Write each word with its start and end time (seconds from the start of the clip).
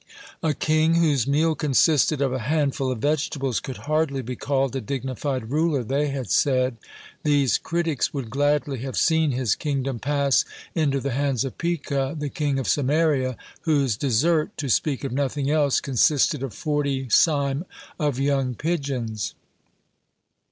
A 0.41 0.55
king 0.55 0.95
whose 0.95 1.27
meal 1.27 1.53
consisted 1.53 2.21
of 2.23 2.33
a 2.33 2.39
handful 2.49 2.89
of 2.91 2.97
vegetables 3.03 3.59
could 3.59 3.77
hardly 3.85 4.23
be 4.23 4.35
called 4.35 4.75
a 4.75 4.81
dignified 4.81 5.51
ruler, 5.51 5.83
they 5.83 6.07
had 6.07 6.31
said. 6.31 6.77
These 7.21 7.59
critics 7.59 8.11
would 8.11 8.31
gladly 8.31 8.79
have 8.79 8.97
seen 8.97 9.29
his 9.29 9.53
kingdom 9.53 9.99
pass 9.99 10.43
into 10.73 10.99
the 11.01 11.11
hands 11.11 11.45
of 11.45 11.59
Pekah, 11.59 12.15
the 12.17 12.29
king 12.29 12.57
of 12.57 12.67
Samaria, 12.67 13.37
whose 13.61 13.95
dessert, 13.95 14.57
to 14.57 14.69
speak 14.69 15.03
of 15.03 15.11
nothing 15.11 15.51
else, 15.51 15.79
consisted 15.79 16.41
of 16.41 16.51
forty 16.55 17.05
seim 17.05 17.65
of 17.99 18.17
young 18.17 18.55
pigeons. 18.55 19.35